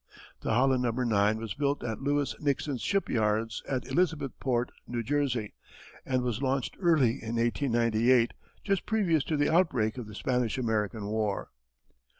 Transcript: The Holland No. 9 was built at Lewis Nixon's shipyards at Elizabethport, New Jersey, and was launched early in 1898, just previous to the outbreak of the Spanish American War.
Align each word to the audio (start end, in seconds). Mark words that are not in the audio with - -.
The 0.39 0.49
Holland 0.55 0.81
No. 0.81 0.89
9 0.89 1.37
was 1.37 1.53
built 1.53 1.83
at 1.83 2.01
Lewis 2.01 2.35
Nixon's 2.39 2.81
shipyards 2.81 3.61
at 3.69 3.83
Elizabethport, 3.85 4.71
New 4.87 5.03
Jersey, 5.03 5.53
and 6.07 6.23
was 6.23 6.41
launched 6.41 6.75
early 6.81 7.21
in 7.21 7.35
1898, 7.35 8.33
just 8.63 8.87
previous 8.87 9.23
to 9.25 9.37
the 9.37 9.53
outbreak 9.53 9.99
of 9.99 10.07
the 10.07 10.15
Spanish 10.15 10.57
American 10.57 11.05
War. 11.05 11.51